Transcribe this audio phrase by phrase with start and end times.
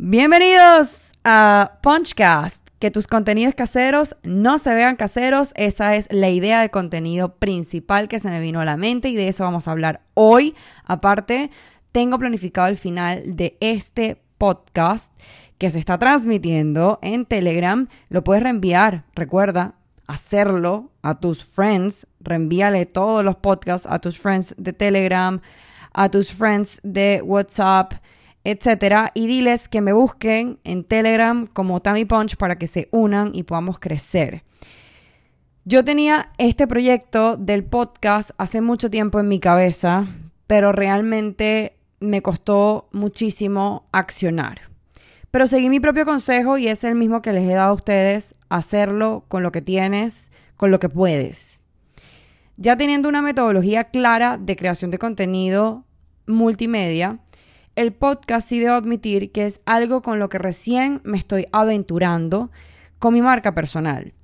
[0.00, 2.68] Bienvenidos a Punchcast.
[2.78, 5.52] Que tus contenidos caseros no se vean caseros.
[5.56, 9.16] Esa es la idea de contenido principal que se me vino a la mente y
[9.16, 10.54] de eso vamos a hablar hoy.
[10.84, 11.50] Aparte,
[11.90, 15.12] tengo planificado el final de este podcast
[15.58, 17.88] que se está transmitiendo en Telegram.
[18.08, 19.74] Lo puedes reenviar, recuerda,
[20.06, 22.06] hacerlo a tus friends.
[22.20, 25.40] Reenvíale todos los podcasts a tus friends de Telegram,
[25.92, 27.94] a tus friends de WhatsApp
[28.44, 33.30] etcétera, y diles que me busquen en Telegram como Tammy Punch para que se unan
[33.34, 34.44] y podamos crecer.
[35.64, 40.06] Yo tenía este proyecto del podcast hace mucho tiempo en mi cabeza,
[40.46, 44.62] pero realmente me costó muchísimo accionar.
[45.30, 48.34] Pero seguí mi propio consejo y es el mismo que les he dado a ustedes,
[48.48, 51.60] hacerlo con lo que tienes, con lo que puedes.
[52.56, 55.84] Ya teniendo una metodología clara de creación de contenido
[56.26, 57.18] multimedia,
[57.78, 62.50] el podcast sí debo admitir que es algo con lo que recién me estoy aventurando
[62.98, 64.14] con mi marca personal.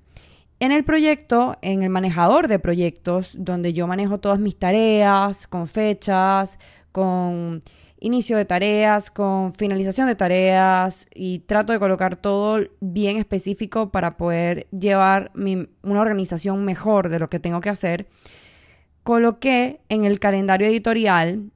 [0.59, 5.69] En el proyecto, en el manejador de proyectos, donde yo manejo todas mis tareas, con
[5.69, 6.59] fechas,
[6.91, 7.63] con
[8.01, 14.17] inicio de tareas, con finalización de tareas y trato de colocar todo bien específico para
[14.17, 18.09] poder llevar una organización mejor de lo que tengo que hacer,
[19.05, 21.53] coloqué en el calendario editorial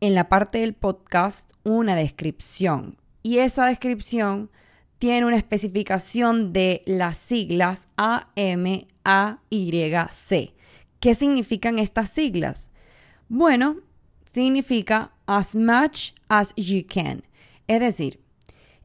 [0.00, 4.50] en la parte del podcast una descripción y esa descripción
[4.98, 9.72] tiene una especificación de las siglas A, M, A, Y,
[10.10, 10.54] C.
[11.00, 12.70] ¿Qué significan estas siglas?
[13.28, 13.78] Bueno,
[14.24, 17.24] significa as much as you can.
[17.66, 18.20] Es decir,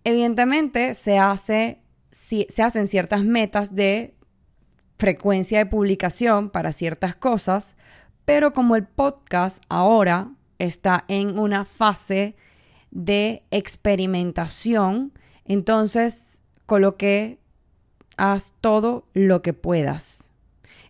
[0.04, 4.16] evidentemente se, hace, se hacen ciertas metas de
[4.98, 7.76] frecuencia de publicación para ciertas cosas,
[8.26, 10.32] pero como el podcast ahora
[10.66, 12.36] está en una fase
[12.92, 15.12] de experimentación.
[15.46, 17.40] Entonces, coloqué,
[18.18, 20.30] haz todo lo que puedas.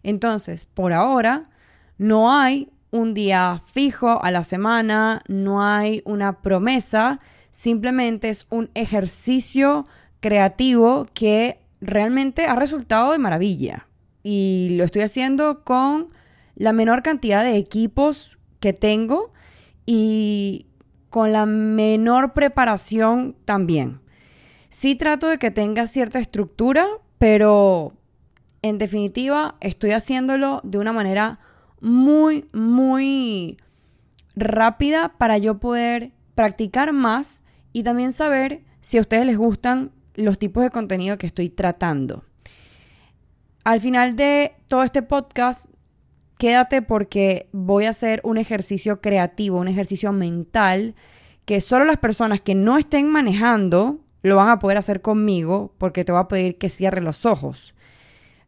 [0.04, 1.50] Entonces, por ahora,
[1.98, 7.20] no hay un día fijo a la semana, no hay una promesa,
[7.52, 9.88] simplemente es un ejercicio
[10.20, 13.88] creativo que realmente ha resultado de maravilla.
[14.24, 16.10] Y lo estoy haciendo con
[16.56, 19.32] la menor cantidad de equipos que tengo
[19.94, 20.68] y
[21.10, 24.00] con la menor preparación también.
[24.70, 26.88] Sí trato de que tenga cierta estructura,
[27.18, 27.92] pero
[28.62, 31.40] en definitiva estoy haciéndolo de una manera
[31.82, 33.58] muy, muy
[34.34, 37.44] rápida para yo poder practicar más
[37.74, 42.24] y también saber si a ustedes les gustan los tipos de contenido que estoy tratando.
[43.66, 45.66] Al final de todo este podcast
[46.42, 50.96] quédate porque voy a hacer un ejercicio creativo, un ejercicio mental
[51.46, 56.04] que solo las personas que no estén manejando lo van a poder hacer conmigo porque
[56.04, 57.76] te voy a pedir que cierre los ojos.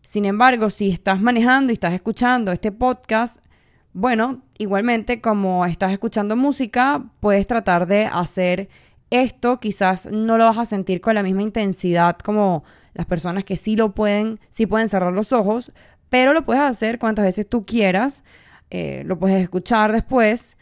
[0.01, 3.45] Sin embargo, si estás manejando y estás escuchando este podcast,
[3.93, 8.69] bueno, igualmente como estás escuchando música, puedes tratar de hacer
[9.11, 12.63] esto, quizás no lo vas a sentir con la misma intensidad como
[12.95, 15.71] las personas que sí lo pueden, sí pueden cerrar los ojos,
[16.13, 18.23] pero lo puedes hacer cuantas veces tú quieras,
[18.69, 20.59] eh, lo puedes escuchar después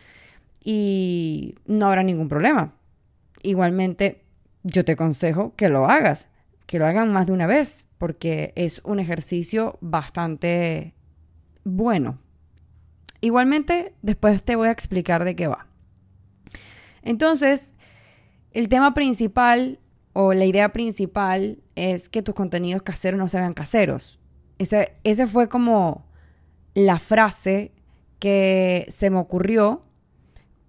[0.63, 2.73] y no habrá ningún problema.
[3.43, 4.23] Igualmente,
[4.63, 6.29] yo te aconsejo que lo hagas,
[6.67, 10.95] que lo hagan más de una vez, porque es un ejercicio bastante
[11.65, 12.17] bueno.
[13.19, 15.67] Igualmente, después te voy a explicar de qué va.
[17.01, 17.75] Entonces,
[18.53, 19.79] el tema principal
[20.13, 24.20] o la idea principal es que tus contenidos caseros no se vean caseros.
[24.61, 26.05] Ese fue como
[26.73, 27.71] la frase
[28.19, 29.83] que se me ocurrió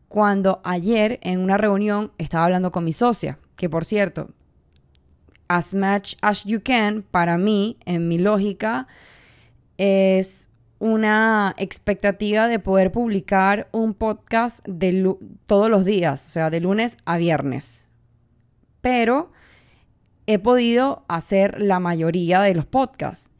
[0.09, 4.31] cuando ayer en una reunión estaba hablando con mi socia, que por cierto,
[5.49, 8.87] as much as you can, para mí, en mi lógica,
[9.77, 10.49] es
[10.79, 15.15] una expectativa de poder publicar un podcast de
[15.47, 17.89] todos los días, o sea, de lunes a viernes.
[18.81, 19.31] Pero
[20.27, 23.32] he podido hacer la mayoría de los podcasts.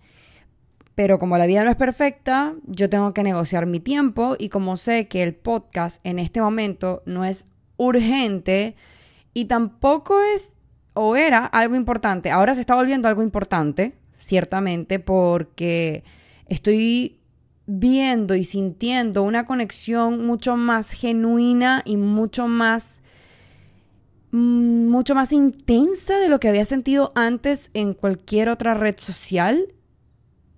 [0.95, 4.77] Pero como la vida no es perfecta, yo tengo que negociar mi tiempo y como
[4.77, 7.47] sé que el podcast en este momento no es
[7.77, 8.77] urgente
[9.33, 10.55] y tampoco es
[10.95, 16.05] o era algo importante, ahora se está volviendo algo importante, ciertamente, porque
[16.47, 17.19] estoy
[17.67, 23.03] viendo y sintiendo una conexión mucho más genuina y mucho más
[24.33, 29.75] mucho más intensa de lo que había sentido antes en cualquier otra red social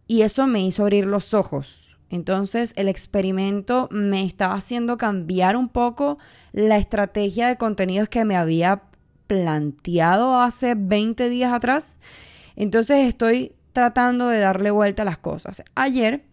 [0.07, 1.97] y eso me hizo abrir los ojos.
[2.11, 6.19] Entonces el experimento me estaba haciendo cambiar un poco
[6.53, 8.83] la estrategia de contenidos que me había
[9.27, 11.99] planteado hace 20 días atrás.
[12.57, 15.63] Entonces estoy tratando de darle vuelta a las cosas.
[15.75, 16.25] Ayer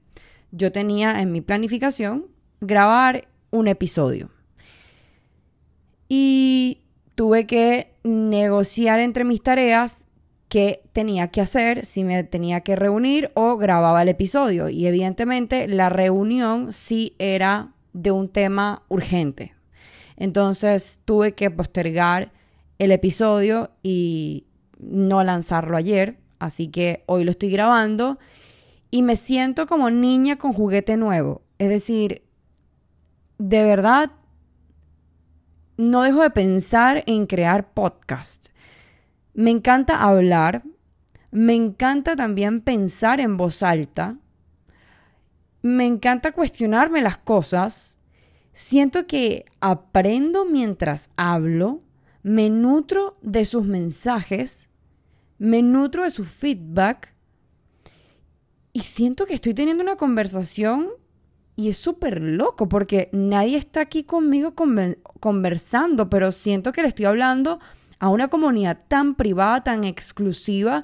[0.52, 2.28] yo tenía en mi planificación
[2.60, 4.30] grabar un episodio.
[6.08, 6.82] Y
[7.16, 10.08] tuve que negociar entre mis tareas
[10.52, 14.68] qué tenía que hacer, si me tenía que reunir o grababa el episodio.
[14.68, 19.56] Y evidentemente la reunión sí era de un tema urgente.
[20.18, 22.34] Entonces tuve que postergar
[22.80, 24.46] el episodio y
[24.78, 26.18] no lanzarlo ayer.
[26.38, 28.20] Así que hoy lo estoy grabando
[28.90, 31.44] y me siento como niña con juguete nuevo.
[31.60, 32.24] Es decir,
[33.38, 34.12] de verdad,
[35.78, 38.51] no dejo de pensar en crear podcast.
[39.34, 40.64] Me encanta hablar,
[41.32, 44.18] me encanta también pensar en voz alta,
[45.62, 47.96] me encanta cuestionarme las cosas,
[48.52, 51.82] siento que aprendo mientras hablo,
[52.24, 54.70] me nutro de sus mensajes,
[55.38, 57.14] me nutro de su feedback
[58.74, 60.90] y siento que estoy teniendo una conversación
[61.56, 64.56] y es súper loco porque nadie está aquí conmigo
[65.20, 67.60] conversando, pero siento que le estoy hablando
[68.02, 70.84] a una comunidad tan privada, tan exclusiva,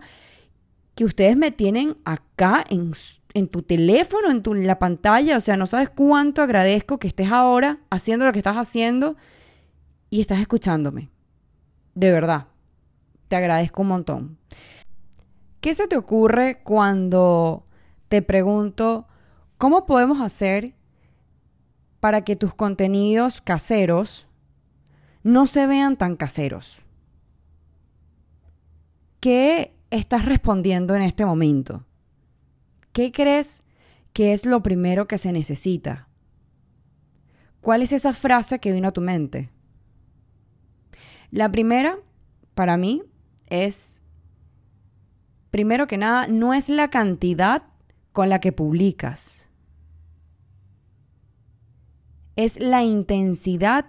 [0.93, 2.93] que ustedes me tienen acá en,
[3.47, 5.35] tu teléfono, en, tu, en la pantalla.
[5.35, 9.15] O sea, no sabes cuánto agradezco que estés ahora haciendo lo que estás haciendo
[10.11, 11.09] y estás escuchándome.
[11.95, 12.49] De verdad,
[13.29, 14.37] te agradezco un montón.
[15.59, 17.65] ¿Qué se te ocurre cuando
[18.09, 19.07] te pregunto,
[19.57, 20.75] ¿cómo podemos hacer
[21.99, 24.27] para que tus contenidos caseros
[25.23, 26.83] no se vean tan caseros?
[29.19, 31.85] ¿Qué estás respondiendo en este momento?
[32.93, 33.63] ¿Qué crees
[34.13, 36.07] que es lo primero que se necesita?
[37.61, 39.51] ¿Cuál es esa frase que vino a tu mente?
[41.31, 41.97] La primera,
[42.53, 43.01] para mí,
[43.47, 44.01] es,
[45.51, 47.63] primero que nada, no es la cantidad
[48.11, 49.47] con la que publicas.
[52.35, 53.85] Es la intensidad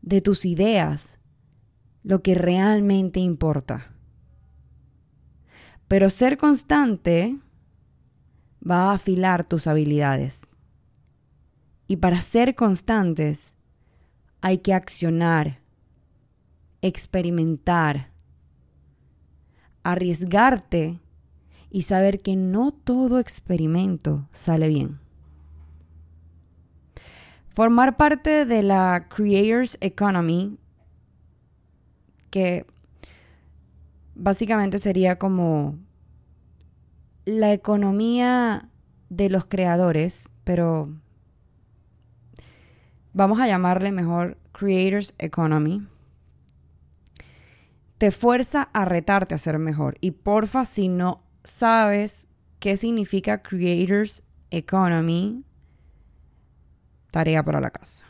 [0.00, 1.18] de tus ideas
[2.02, 3.92] lo que realmente importa.
[5.92, 7.38] Pero ser constante
[8.66, 10.50] va a afilar tus habilidades.
[11.86, 13.54] Y para ser constantes
[14.40, 15.60] hay que accionar,
[16.80, 18.08] experimentar,
[19.82, 20.98] arriesgarte
[21.68, 24.98] y saber que no todo experimento sale bien.
[27.50, 30.56] Formar parte de la Creators Economy,
[32.30, 32.64] que
[34.14, 35.78] básicamente sería como
[37.24, 38.68] la economía
[39.08, 40.88] de los creadores, pero
[43.12, 45.86] vamos a llamarle mejor Creators Economy,
[47.98, 49.96] te fuerza a retarte a ser mejor.
[50.00, 55.44] Y porfa, si no sabes qué significa Creators Economy,
[57.10, 58.06] tarea para la casa.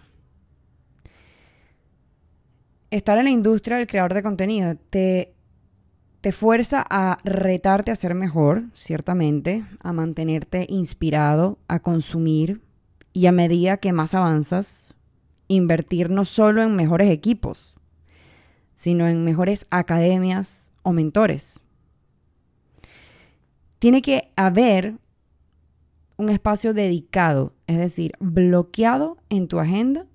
[2.91, 5.32] Estar en la industria del creador de contenido te,
[6.23, 12.63] te fuerza a retarte a ser mejor, ciertamente, a mantenerte inspirado, a consumir
[13.13, 14.95] y a medida que más avanzas,
[15.49, 17.77] invertir no solo en mejores equipos,
[18.73, 21.61] sino en mejores academias o mentores
[23.83, 24.95] tiene que haber
[26.17, 30.07] un espacio dedicado, es decir, bloqueado en tu agenda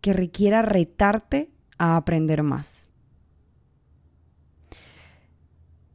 [0.00, 2.88] que requiera retarte a aprender más.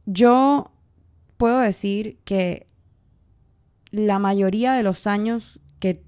[0.06, 0.72] Yo
[1.36, 2.66] puedo decir que
[3.90, 6.02] la mayoría de los años que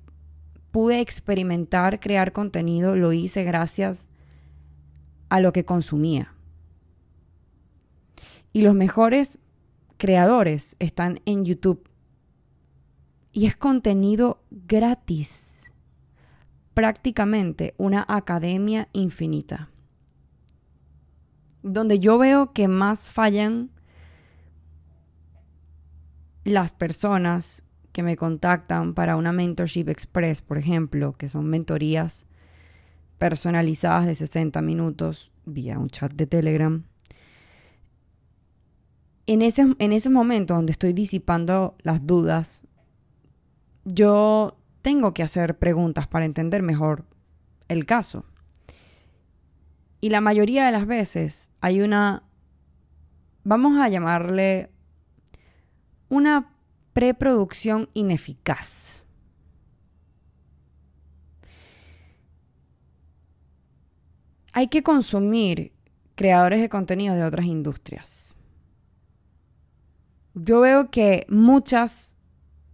[0.71, 4.09] pude experimentar crear contenido lo hice gracias
[5.29, 6.35] a lo que consumía.
[8.53, 9.39] Y los mejores
[9.99, 11.89] creadores están en YouTube.
[13.33, 15.73] Y es contenido gratis.
[16.73, 19.71] Prácticamente una academia infinita.
[21.63, 23.71] Donde yo veo que más fallan
[26.45, 32.27] las personas que me contactan para una Mentorship Express, por ejemplo, que son mentorías
[33.19, 36.85] personalizadas de 60 minutos vía un chat de Telegram
[39.27, 42.63] en ese, en ese momento donde estoy disipando las dudas,
[43.85, 47.07] yo tengo que hacer preguntas para entender mejor
[47.69, 48.25] el caso.
[50.01, 52.25] Y la mayoría de las veces hay una,
[53.45, 54.71] vamos a llamarle,
[56.09, 56.55] una
[56.93, 59.03] preproducción ineficaz.
[64.53, 65.73] Hay que consumir
[66.15, 68.35] creadores de contenido de otras industrias.
[70.35, 72.19] Yo veo que muchas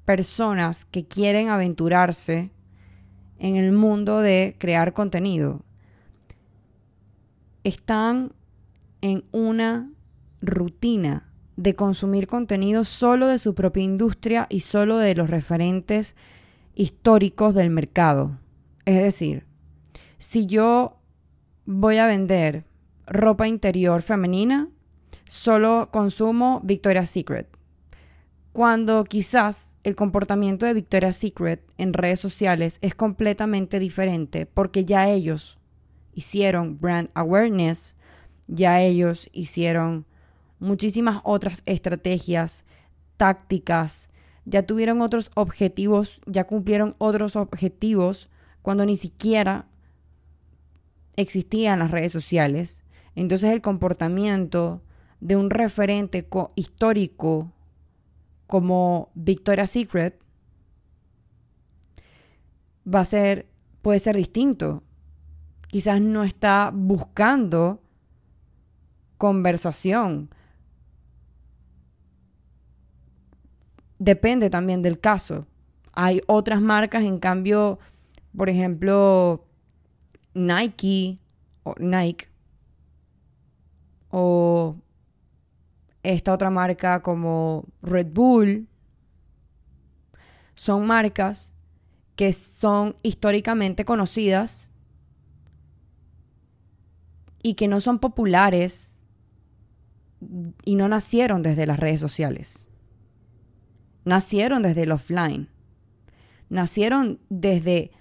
[0.04, 2.50] personas que quieren aventurarse
[3.38, 5.62] en el mundo de crear contenido
[7.64, 8.32] están
[9.00, 9.90] en una
[10.42, 11.29] rutina
[11.60, 16.16] de consumir contenido solo de su propia industria y solo de los referentes
[16.74, 18.38] históricos del mercado.
[18.86, 19.44] Es decir,
[20.18, 20.96] si yo
[21.66, 22.64] voy a vender
[23.06, 24.70] ropa interior femenina,
[25.28, 27.46] solo consumo Victoria's Secret.
[28.52, 35.10] Cuando quizás el comportamiento de Victoria's Secret en redes sociales es completamente diferente porque ya
[35.10, 35.58] ellos
[36.14, 37.96] hicieron brand awareness,
[38.48, 40.06] ya ellos hicieron
[40.60, 42.64] muchísimas otras estrategias,
[43.16, 44.10] tácticas,
[44.44, 48.28] ya tuvieron otros objetivos, ya cumplieron otros objetivos
[48.62, 49.66] cuando ni siquiera
[51.16, 52.82] existían las redes sociales.
[53.14, 54.82] Entonces el comportamiento
[55.20, 57.52] de un referente histórico
[58.46, 60.18] como Victoria's Secret
[62.92, 63.46] va a ser,
[63.82, 64.82] puede ser distinto.
[65.68, 67.82] Quizás no está buscando
[69.18, 70.30] conversación.
[74.00, 75.46] Depende también del caso.
[75.92, 77.78] Hay otras marcas, en cambio,
[78.34, 79.44] por ejemplo,
[80.32, 81.18] Nike
[81.64, 82.26] o Nike
[84.08, 84.74] o
[86.02, 88.68] esta otra marca como Red Bull
[90.54, 91.54] son marcas
[92.16, 94.70] que son históricamente conocidas
[97.42, 98.96] y que no son populares
[100.64, 102.66] y no nacieron desde las redes sociales.
[104.10, 105.46] Nacieron desde el offline.
[106.48, 107.92] Nacieron desde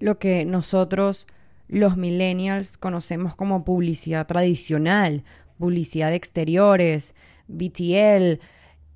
[0.00, 1.28] lo que nosotros
[1.68, 5.22] los millennials conocemos como publicidad tradicional,
[5.60, 7.14] publicidad de exteriores,
[7.46, 8.40] BTL,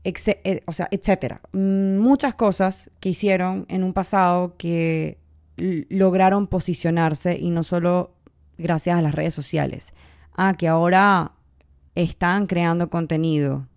[0.02, 1.42] eh, o sea, etcétera.
[1.52, 5.18] Muchas cosas que hicieron en un pasado que
[5.56, 8.16] lograron posicionarse y no solo
[8.59, 9.95] gracias a las redes sociales.
[10.37, 11.35] Ah, que ahora
[11.95, 13.68] están creando contenido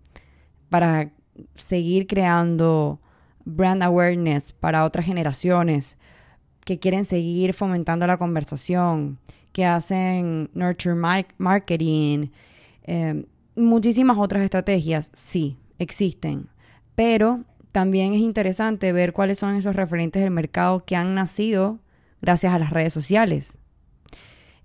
[0.68, 1.12] para
[1.54, 3.00] seguir creando
[3.44, 5.96] brand awareness para otras generaciones
[6.64, 9.18] que quieren seguir fomentando la conversación,
[9.52, 10.94] que hacen nurture
[11.38, 12.28] marketing,
[12.84, 13.24] em,
[13.56, 16.48] muchísimas otras estrategias, sí, existen,
[16.94, 21.80] pero también es interesante ver cuáles son esos referentes del mercado que han nacido
[22.20, 23.58] gracias a las redes sociales.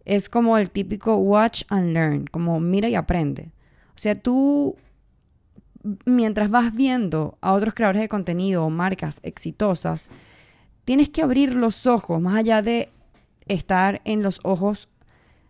[0.06, 3.52] Es como el típico watch and learn, como mira y aprende.
[3.90, 4.76] O sea, tú
[6.06, 10.10] mientras vas viendo a otros creadores de contenido o marcas exitosas,
[10.84, 12.90] tienes que abrir los ojos, más allá de
[13.48, 14.90] estar en los ojos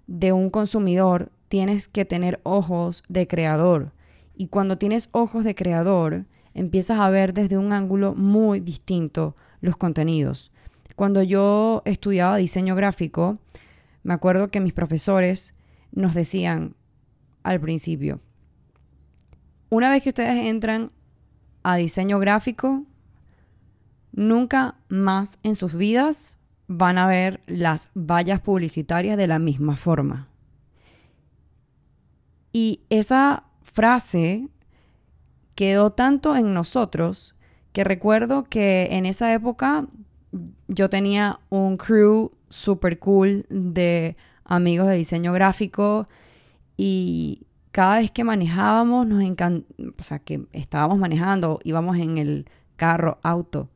[0.07, 3.91] de un consumidor, tienes que tener ojos de creador.
[4.35, 9.77] Y cuando tienes ojos de creador, empiezas a ver desde un ángulo muy distinto los
[9.77, 10.51] contenidos.
[10.95, 13.37] Cuando yo estudiaba diseño gráfico,
[14.03, 15.53] me acuerdo que mis profesores
[15.91, 16.75] nos decían
[17.43, 18.19] al principio,
[19.69, 20.91] una vez que ustedes entran
[21.63, 22.83] a diseño gráfico,
[24.11, 26.35] nunca más en sus vidas
[26.67, 30.27] van a ver las vallas publicitarias de la misma forma.
[32.53, 34.47] Y esa frase
[35.55, 37.35] quedó tanto en nosotros
[37.73, 39.87] que recuerdo que en esa época
[40.67, 46.07] yo tenía un crew super cool de amigos de diseño gráfico
[46.77, 47.44] y
[47.75, 49.67] cada vez que manejábamos nos encantó,
[49.99, 53.67] o sea, que estábamos manejando, íbamos en el carro, auto,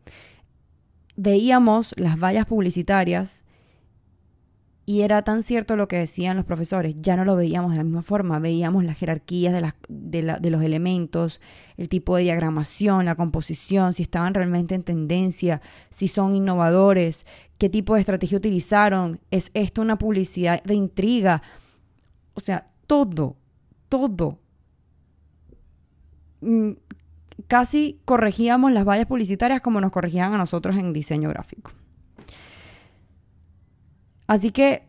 [1.17, 3.43] veíamos las vallas publicitarias
[4.85, 7.83] y era tan cierto lo que decían los profesores, ya no lo veíamos de la
[7.83, 9.53] misma forma, veíamos las jerarquías
[9.89, 11.41] de, de, los elementos,
[11.75, 17.25] el tipo de diagramación, la composición, si estaban realmente en tendencia, si son innovadores,
[17.57, 21.41] qué tipo de estrategia utilizaron, es esto una publicidad de intriga,
[22.33, 23.35] o sea, todo,
[23.89, 24.39] todo.
[26.41, 26.72] Mm,
[27.48, 31.72] casi corregíamos las vallas publicitarias como nos corregían a nosotros en diseño gráfico.
[34.27, 34.84] Así que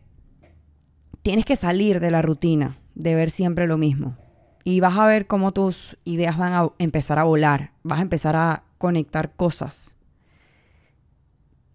[1.23, 4.17] tienes que salir de la rutina de ver siempre lo mismo.
[4.63, 7.71] Y vas a ver cómo tus ideas van a empezar a volar.
[7.81, 9.95] Vas a empezar a conectar cosas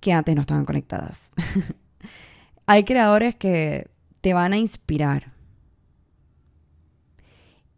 [0.00, 1.33] que antes no estaban conectadas.
[2.66, 3.90] Hay creadores que
[4.21, 5.35] te van a inspirar.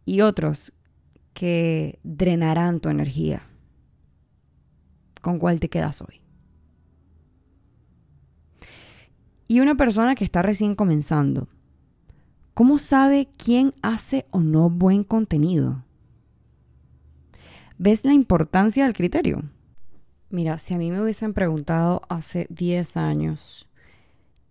[0.09, 0.73] Y otros
[1.33, 3.43] que drenarán tu energía.
[5.21, 6.19] ¿Con cuál te quedas hoy?
[9.47, 11.47] Y una persona que está recién comenzando,
[12.55, 15.85] ¿Cómo sabe quién hace o no buen contenido?
[17.77, 19.43] ¿Ves la importancia del criterio?
[20.29, 23.69] Mira, si a mí me hubiesen preguntado hace 10 años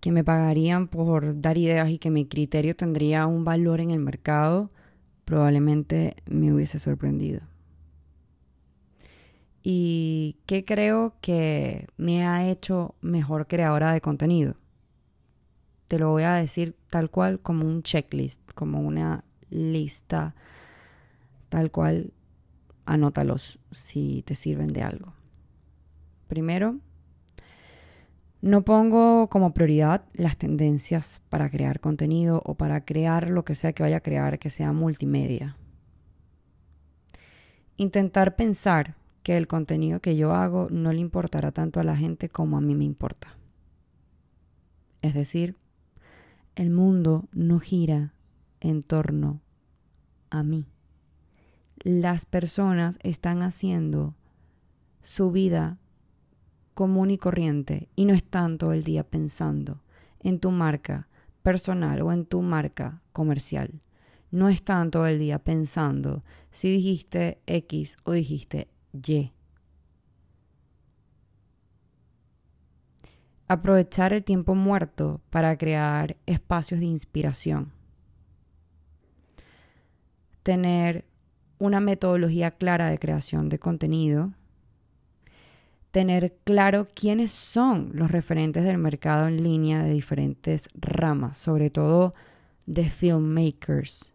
[0.01, 3.99] que me pagarían por dar ideas y que mi criterio tendría un valor en el
[3.99, 4.71] mercado,
[5.29, 7.43] probablemente me hubiese sorprendido.
[9.63, 14.55] ¿Y qué creo que me ha hecho mejor creadora de contenido?
[15.87, 20.35] Te lo voy a decir tal cual como un checklist, como una lista,
[21.51, 22.15] tal cual,
[22.87, 25.13] anótalos si te sirven de algo.
[26.27, 26.79] Primero,
[28.41, 33.73] no pongo como prioridad las tendencias para crear contenido o para crear lo que sea
[33.73, 35.57] que vaya a crear que sea multimedia.
[37.77, 42.29] Intentar pensar que el contenido que yo hago no le importará tanto a la gente
[42.29, 43.37] como a mí me importa.
[45.03, 45.57] Es decir,
[46.55, 48.15] el mundo no gira
[48.61, 49.41] en torno
[50.31, 50.67] a mí.
[51.77, 54.15] Las personas están haciendo
[55.03, 55.79] su vida
[56.79, 59.83] común y corriente y no están todo el día pensando
[60.21, 61.09] en tu marca
[61.43, 63.81] personal o en tu marca comercial.
[64.31, 69.33] No están todo el día pensando si dijiste X o dijiste Y.
[73.49, 77.73] Aprovechar el tiempo muerto para crear espacios de inspiración.
[80.45, 81.07] Tener
[81.59, 84.33] una metodología clara de creación de contenido
[85.99, 92.15] tener claro quiénes son los referentes del mercado en línea de diferentes ramas, sobre todo
[92.67, 94.13] de filmmakers.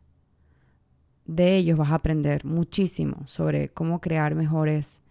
[1.25, 5.03] De ellos vas a aprender muchísimo sobre cómo crear mejores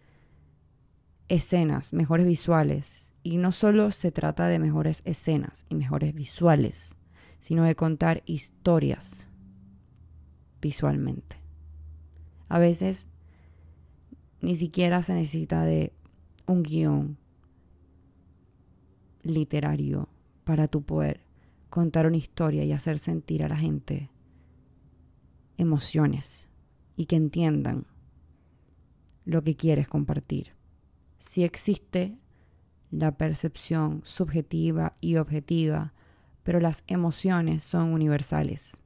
[1.29, 3.13] escenas, mejores visuales.
[3.23, 6.97] Y no solo se trata de mejores escenas y mejores visuales,
[7.39, 9.27] sino de contar historias
[10.63, 11.37] visualmente.
[12.49, 13.09] A veces
[14.41, 15.93] ni siquiera se necesita de
[16.47, 17.19] un guion
[19.23, 20.09] literario
[20.45, 21.21] para tu poder
[21.71, 24.11] contar una historia y hacer sentir a la gente
[25.57, 26.49] emociones
[26.97, 27.87] y que entiendan
[29.25, 30.55] lo que quieres compartir.
[31.19, 32.19] Si existe
[32.91, 35.95] la percepción subjetiva y objetiva,
[36.43, 38.81] pero las emociones son universales.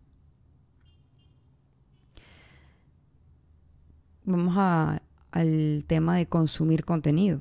[4.25, 5.03] Vamos a
[5.37, 7.41] al tema de consumir contenido.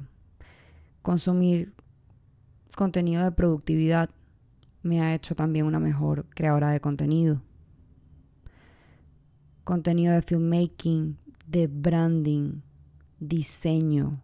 [1.01, 1.73] Consumir
[2.75, 4.09] contenido de productividad
[4.83, 7.41] me ha hecho también una mejor creadora de contenido.
[9.63, 12.61] Contenido de filmmaking, de branding,
[13.19, 14.21] diseño,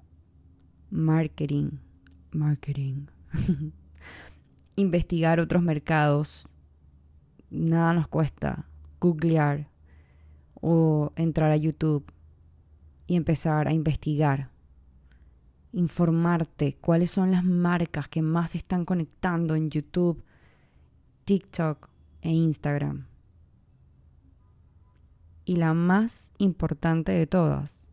[0.89, 1.77] marketing,
[2.31, 3.05] marketing.
[4.75, 6.45] Investigar otros mercados.
[7.49, 8.65] Nada nos cuesta.
[8.99, 9.69] Googlear
[10.55, 12.11] o entrar a YouTube
[13.11, 14.51] y empezar a investigar,
[15.73, 20.23] informarte cuáles son las marcas que más están conectando en YouTube,
[21.25, 21.89] TikTok
[22.21, 23.07] e Instagram.
[25.43, 27.85] Y la más importante de todas,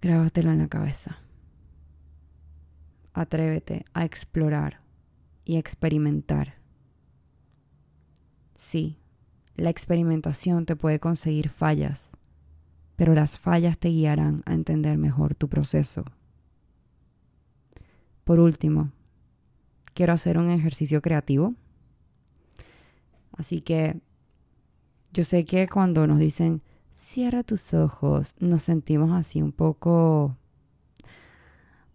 [0.00, 1.18] grábatelo en la cabeza.
[3.12, 4.80] Atrévete a explorar
[5.44, 6.54] y experimentar.
[8.54, 8.98] Sí,
[9.56, 12.16] la experimentación te puede conseguir fallas
[12.96, 16.04] pero las fallas te guiarán a entender mejor tu proceso.
[18.24, 18.90] Por último,
[19.94, 21.54] quiero hacer un ejercicio creativo.
[23.32, 24.00] Así que
[25.12, 26.62] yo sé que cuando nos dicen
[26.94, 30.36] cierra tus ojos, nos sentimos así un poco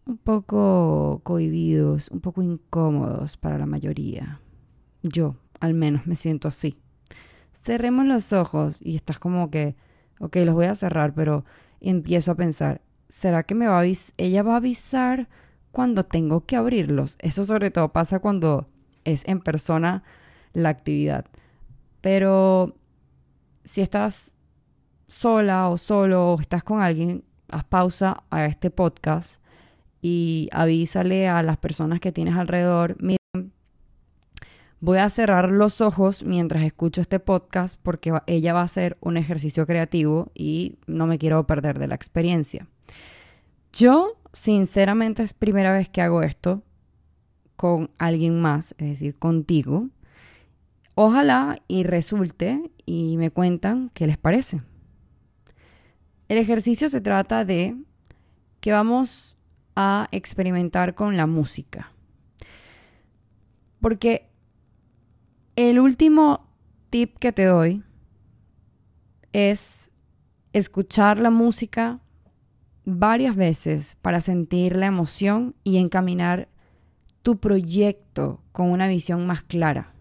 [0.05, 4.41] un poco cohibidos, un poco incómodos para la mayoría.
[5.03, 6.79] Yo, al menos, me siento así.
[7.53, 9.75] Cerremos los ojos y estás como que
[10.21, 11.45] ok, los voy a cerrar, pero
[11.79, 15.27] empiezo a pensar, ¿será que me va a ella va a avisar
[15.71, 17.17] cuando tengo que abrirlos?
[17.19, 18.69] Eso sobre todo pasa cuando
[19.03, 20.03] es en persona
[20.53, 21.25] la actividad.
[22.01, 22.75] Pero
[23.63, 24.35] si estás
[25.07, 29.41] sola o solo o estás con alguien, haz pausa a este podcast
[30.01, 32.95] y avísale a las personas que tienes alrededor,
[34.83, 39.15] Voy a cerrar los ojos mientras escucho este podcast porque ella va a hacer un
[39.15, 42.67] ejercicio creativo y no me quiero perder de la experiencia.
[43.71, 46.63] Yo, sinceramente, es primera vez que hago esto
[47.55, 49.89] con alguien más, es decir, contigo.
[50.95, 54.63] Ojalá y resulte y me cuentan qué les parece.
[56.27, 57.77] El ejercicio se trata de
[58.61, 59.37] que vamos
[59.75, 61.91] a experimentar con la música.
[63.79, 64.30] Porque
[65.57, 66.47] El último
[66.89, 67.83] tip que te doy
[69.33, 69.91] es
[70.53, 71.99] escuchar la música
[72.85, 76.47] varias veces para sentir la emoción y encaminar
[77.21, 79.93] tu proyecto con una visión más clara.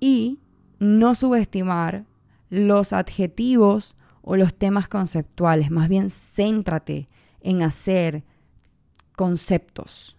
[0.00, 0.40] Y
[0.80, 2.06] no subestimar
[2.50, 7.08] los adjetivos o los temas conceptuales, más bien céntrate
[7.40, 8.24] en hacer
[9.14, 10.13] conceptos.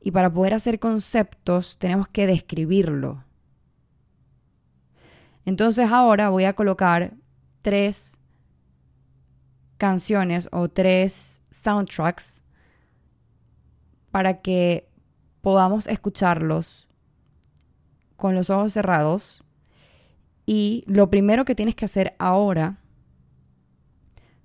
[0.00, 3.24] Y para poder hacer conceptos tenemos que describirlo.
[5.44, 7.14] Entonces ahora voy a colocar
[7.62, 8.18] tres
[9.76, 12.42] canciones o tres soundtracks
[14.10, 14.88] para que
[15.40, 16.88] podamos escucharlos
[18.16, 19.42] con los ojos cerrados.
[20.46, 22.78] Y lo primero que tienes que hacer ahora,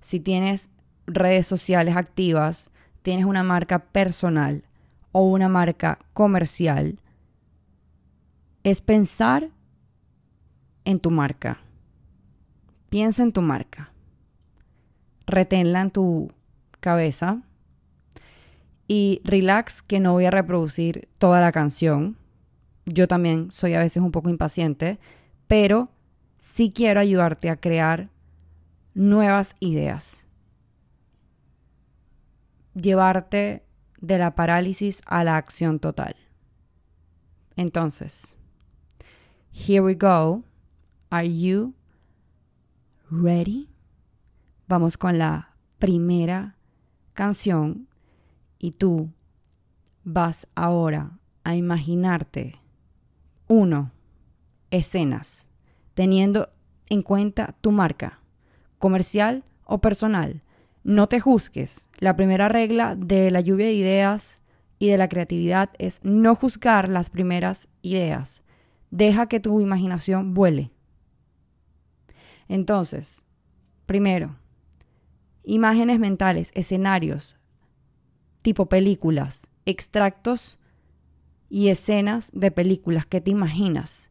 [0.00, 0.70] si tienes
[1.06, 2.70] redes sociales activas,
[3.02, 4.64] tienes una marca personal
[5.18, 7.00] o una marca comercial,
[8.64, 9.48] es pensar
[10.84, 11.62] en tu marca.
[12.90, 13.92] Piensa en tu marca.
[15.26, 16.32] Reténla en tu
[16.80, 17.40] cabeza.
[18.88, 22.18] Y relax que no voy a reproducir toda la canción.
[22.84, 24.98] Yo también soy a veces un poco impaciente,
[25.46, 25.88] pero
[26.40, 28.10] sí quiero ayudarte a crear
[28.92, 30.26] nuevas ideas.
[32.74, 33.65] Llevarte
[34.00, 36.16] de la parálisis a la acción total.
[37.56, 38.36] Entonces,
[39.52, 40.44] here we go.
[41.10, 41.74] Are you
[43.10, 43.70] ready?
[44.68, 46.56] Vamos con la primera
[47.14, 47.88] canción
[48.58, 49.10] y tú
[50.04, 52.60] vas ahora a imaginarte
[53.48, 53.92] uno,
[54.70, 55.48] escenas,
[55.94, 56.50] teniendo
[56.88, 58.20] en cuenta tu marca,
[58.78, 60.42] comercial o personal.
[60.86, 61.88] No te juzgues.
[61.98, 64.40] La primera regla de la lluvia de ideas
[64.78, 68.44] y de la creatividad es no juzgar las primeras ideas.
[68.92, 70.70] Deja que tu imaginación vuele.
[72.46, 73.24] Entonces,
[73.86, 74.36] primero,
[75.42, 77.34] imágenes mentales, escenarios,
[78.42, 80.60] tipo películas, extractos
[81.48, 84.08] y escenas de películas que te imaginas.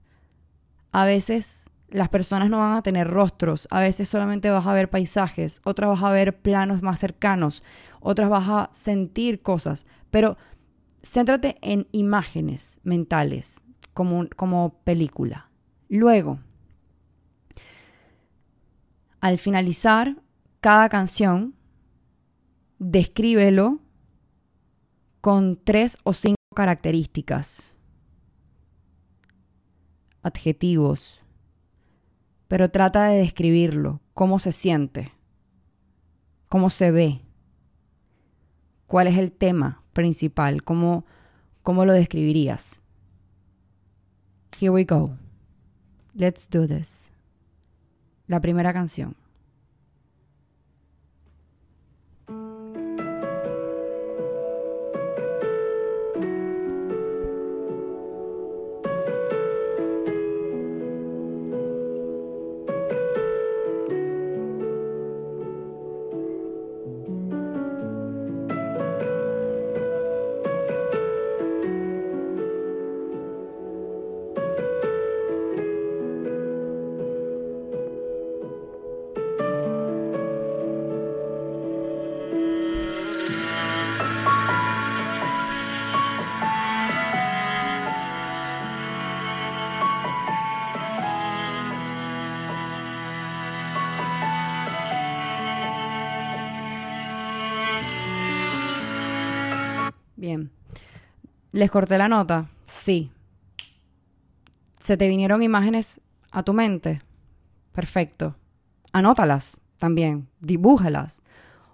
[0.92, 4.90] A veces las personas no van a tener rostros, a veces solamente vas a ver
[4.90, 7.64] paisajes, otras vas a ver planos más cercanos,
[8.00, 10.38] otras vas a sentir cosas, pero
[11.04, 15.50] céntrate en imágenes mentales como, como película.
[15.88, 16.40] Luego,
[19.22, 20.18] al finalizar
[20.62, 21.56] cada canción,
[22.80, 23.80] descríbelo
[25.22, 27.74] con tres o cinco características,
[30.22, 31.25] adjetivos,
[32.48, 35.12] pero trata de describirlo, cómo se siente,
[36.48, 37.22] cómo se ve,
[38.88, 41.06] cuál es el tema principal, cómo,
[41.64, 42.82] cómo lo describirías.
[44.60, 45.18] Here we go.
[46.14, 47.12] Let's do this
[48.28, 49.16] la primera canción.
[101.56, 102.50] ¿Les corté la nota?
[102.68, 103.14] Sí.
[104.78, 107.02] ¿Se te vinieron imágenes a tu mente?
[107.72, 108.36] Perfecto.
[108.92, 111.22] Anótalas también, dibújalas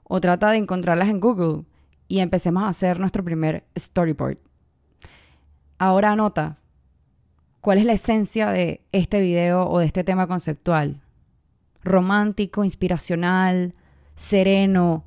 [0.04, 1.66] o trata de encontrarlas en Google
[2.08, 4.38] y empecemos a hacer nuestro primer storyboard.
[5.80, 6.60] Ahora anota
[7.60, 11.02] cuál es la esencia de este video o de este tema conceptual.
[11.84, 13.74] Romántico, inspiracional,
[14.14, 15.06] sereno,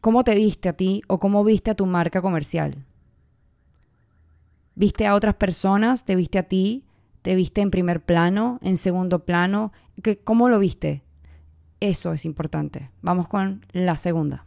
[0.00, 2.84] ¿Cómo te viste a ti o cómo viste a tu marca comercial?
[4.74, 6.04] ¿Viste a otras personas?
[6.04, 6.84] ¿Te viste a ti?
[7.22, 8.60] ¿Te viste en primer plano?
[8.62, 9.72] ¿En segundo plano?
[10.22, 11.02] ¿Cómo lo viste?
[11.80, 12.90] Eso es importante.
[13.02, 14.44] Vamos con la segunda.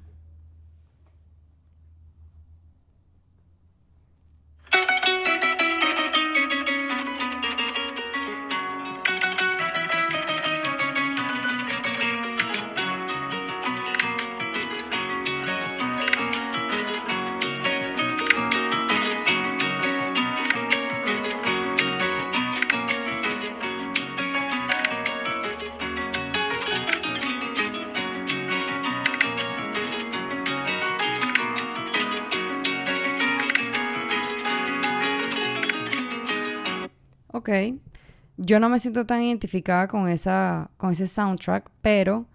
[38.37, 42.25] Yo no me siento tan identificada con, esa, con ese soundtrack, pero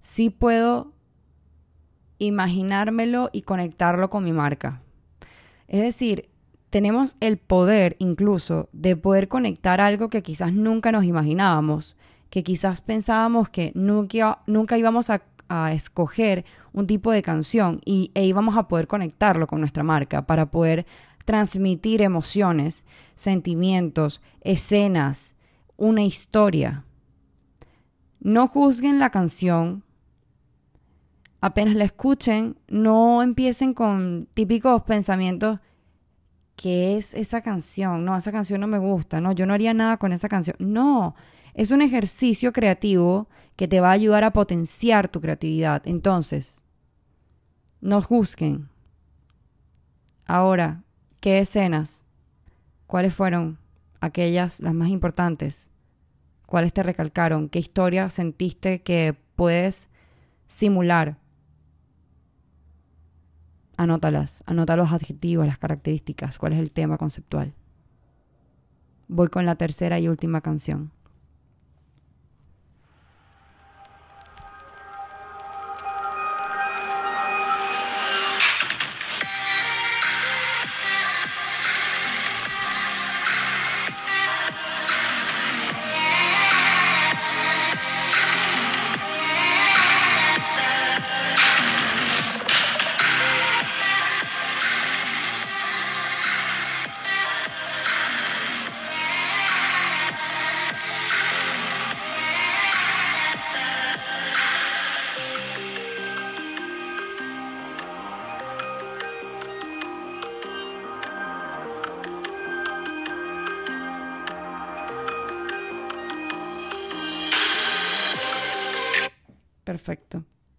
[0.00, 0.92] sí puedo
[2.18, 4.80] imaginármelo y conectarlo con mi marca.
[5.66, 6.28] Es decir,
[6.70, 11.96] tenemos el poder incluso de poder conectar algo que quizás nunca nos imaginábamos,
[12.30, 15.22] que quizás pensábamos que nunca, nunca íbamos a,
[15.74, 20.46] escoger un tipo de canción y, e íbamos a poder conectarlo con nuestra marca para
[20.46, 20.86] poder
[21.24, 25.34] transmitir emociones, sentimientos, escenas,
[25.76, 26.84] una historia.
[28.20, 29.84] No juzguen la canción
[31.40, 35.58] apenas la escuchen, no empiecen con típicos pensamientos
[36.56, 38.04] ¿qué es esa canción?
[38.04, 40.56] No, esa canción no me gusta, no, yo no haría nada con esa canción.
[40.60, 41.16] No,
[41.54, 45.82] es un ejercicio creativo que te va a ayudar a potenciar tu creatividad.
[45.84, 46.62] Entonces,
[47.80, 48.68] no juzguen.
[50.24, 50.84] Ahora,
[51.22, 52.04] ¿qué escenas?
[52.88, 53.56] ¿Cuáles fueron
[54.00, 55.70] aquellas las más importantes?
[56.46, 57.48] ¿Cuáles te recalcaron?
[57.48, 59.88] ¿Qué historia sentiste que puedes
[60.48, 61.18] simular?
[63.76, 67.54] Anótalas, anota los adjetivos, las características, cuál es el tema conceptual.
[69.06, 70.90] Voy con la tercera y última canción.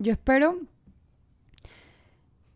[0.04, 0.60] Yo espero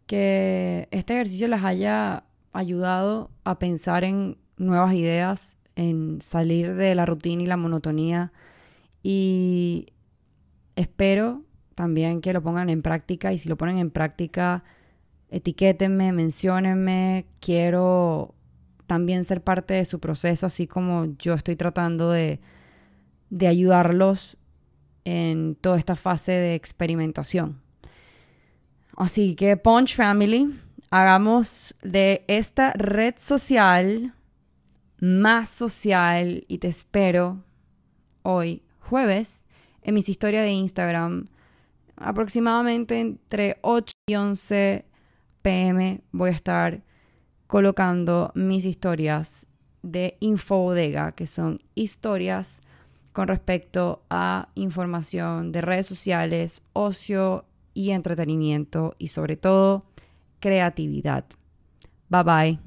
[0.06, 7.06] que este ejercicio les haya ayudado a pensar en nuevas ideas, en salir de la
[7.06, 8.34] rutina y la monotonía.
[9.02, 9.94] Y
[10.76, 13.32] espero también que lo pongan en práctica.
[13.32, 14.66] Y si lo ponen en práctica,
[15.30, 18.36] etiquétenme, menciónenme, quiero
[18.88, 22.42] también ser parte de su proceso, así como yo estoy tratando de,
[23.30, 24.36] de ayudarlos
[25.10, 27.62] en toda esta fase de experimentación.
[28.98, 34.14] Así que Punch Family, hagamos de esta red social
[35.00, 37.42] más social y te espero
[38.24, 39.46] hoy jueves
[39.82, 41.30] en mis historias de Instagram
[41.96, 44.86] aproximadamente entre 8 y 11
[45.42, 46.84] pm voy a estar
[47.46, 49.48] colocando mis historias
[49.84, 52.62] de Infobodega, que son historias
[53.18, 59.86] con respecto a información de redes sociales, ocio y entretenimiento y sobre todo
[60.40, 61.26] creatividad.
[62.10, 62.67] Bye bye.